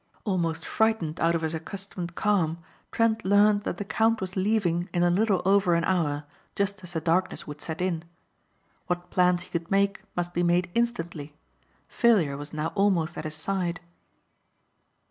Almost 0.23 0.65
frightened 0.65 1.19
out 1.19 1.35
of 1.35 1.43
his 1.43 1.53
accustomed 1.53 2.15
calm 2.15 2.57
Trent 2.91 3.23
learned 3.23 3.61
that 3.65 3.77
the 3.77 3.85
count 3.85 4.19
was 4.19 4.35
leaving 4.35 4.89
in 4.95 5.03
a 5.03 5.11
little 5.11 5.43
over 5.45 5.75
an 5.75 5.83
hour, 5.83 6.23
just 6.55 6.83
as 6.83 6.93
the 6.93 6.99
darkness 6.99 7.45
would 7.45 7.61
set 7.61 7.81
in. 7.81 8.03
What 8.87 9.11
plans 9.11 9.43
he 9.43 9.51
could 9.51 9.69
make 9.69 10.01
must 10.15 10.33
be 10.33 10.41
made 10.41 10.71
instantly. 10.73 11.35
Failure 11.87 12.35
was 12.35 12.51
now 12.51 12.69
almost 12.69 13.15
at 13.15 13.25
his 13.25 13.35
side. 13.35 13.79